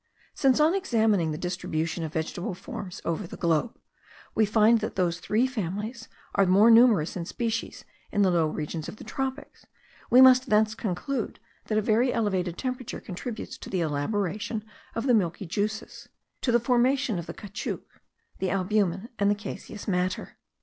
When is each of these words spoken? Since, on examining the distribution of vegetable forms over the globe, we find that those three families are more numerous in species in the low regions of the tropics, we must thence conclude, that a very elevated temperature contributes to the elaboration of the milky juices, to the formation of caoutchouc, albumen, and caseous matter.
Since, 0.33 0.59
on 0.59 0.73
examining 0.73 1.29
the 1.29 1.37
distribution 1.37 2.03
of 2.03 2.13
vegetable 2.13 2.55
forms 2.55 3.03
over 3.05 3.27
the 3.27 3.37
globe, 3.37 3.77
we 4.33 4.47
find 4.47 4.79
that 4.79 4.95
those 4.95 5.19
three 5.19 5.45
families 5.45 6.09
are 6.33 6.47
more 6.47 6.71
numerous 6.71 7.15
in 7.15 7.25
species 7.25 7.85
in 8.11 8.23
the 8.23 8.31
low 8.31 8.47
regions 8.47 8.89
of 8.89 8.95
the 8.95 9.03
tropics, 9.03 9.67
we 10.09 10.19
must 10.19 10.49
thence 10.49 10.73
conclude, 10.73 11.39
that 11.65 11.77
a 11.77 11.83
very 11.83 12.11
elevated 12.11 12.57
temperature 12.57 12.99
contributes 12.99 13.59
to 13.59 13.69
the 13.69 13.81
elaboration 13.81 14.65
of 14.95 15.05
the 15.05 15.13
milky 15.13 15.45
juices, 15.45 16.09
to 16.41 16.51
the 16.51 16.59
formation 16.59 17.19
of 17.19 17.27
caoutchouc, 17.27 17.81
albumen, 18.41 19.07
and 19.19 19.37
caseous 19.37 19.87
matter. 19.87 20.39